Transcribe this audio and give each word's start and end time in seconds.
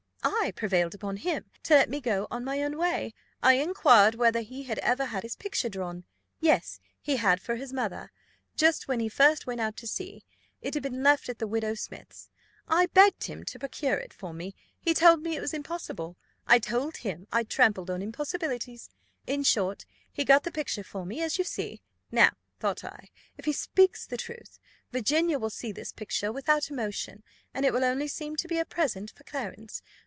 I 0.23 0.51
prevailed 0.51 0.93
upon 0.93 1.17
him 1.17 1.45
to 1.63 1.73
let 1.75 1.89
me 1.89 1.99
go 2.01 2.27
on 2.29 2.43
my 2.43 2.61
own 2.63 2.77
way. 2.77 3.13
I 3.41 3.53
inquired 3.53 4.13
whether 4.15 4.41
he 4.41 4.63
had 4.63 4.77
ever 4.79 5.05
had 5.05 5.23
his 5.23 5.35
picture 5.35 5.69
drawn. 5.69 6.03
Yes, 6.39 6.79
he 7.01 7.17
had 7.17 7.39
for 7.41 7.55
his 7.55 7.73
mother, 7.73 8.11
just 8.55 8.87
when 8.87 8.99
he 8.99 9.09
first 9.09 9.47
went 9.47 9.61
out 9.61 9.75
to 9.77 9.87
sea. 9.87 10.23
It 10.61 10.73
had 10.75 10.83
been 10.83 11.01
left 11.03 11.27
at 11.29 11.39
the 11.39 11.47
widow 11.47 11.73
Smith's. 11.75 12.29
I 12.67 12.85
begged 12.87 13.23
him 13.25 13.43
to 13.45 13.57
procure 13.59 13.97
it 13.97 14.13
for 14.13 14.31
me. 14.33 14.53
He 14.79 14.93
told 14.93 15.21
me 15.23 15.35
it 15.35 15.41
was 15.41 15.53
impossible. 15.55 16.17
I 16.47 16.59
told 16.59 16.97
him 16.97 17.27
I 17.31 17.43
trampled 17.43 17.89
on 17.89 18.01
impossibilities. 18.03 18.89
In 19.27 19.43
short, 19.43 19.85
he 20.11 20.23
got 20.25 20.43
the 20.43 20.51
picture 20.51 20.83
for 20.83 21.03
me, 21.05 21.21
as 21.23 21.37
you 21.39 21.43
see. 21.43 21.81
'Now,' 22.11 22.35
thought 22.59 22.83
I, 22.83 23.09
'if 23.37 23.45
he 23.45 23.53
speaks 23.53 24.05
the 24.05 24.17
truth, 24.17 24.59
Virginia 24.91 25.39
will 25.39 25.49
see 25.51 25.71
this 25.71 25.91
picture 25.91 26.31
without 26.31 26.69
emotion, 26.69 27.23
and 27.55 27.63
it 27.65 27.73
will 27.73 27.85
only 27.85 28.07
seem 28.07 28.35
to 28.37 28.47
be 28.47 28.59
a 28.59 28.65
present 28.65 29.11
for 29.15 29.23
Clarence. 29.23 29.81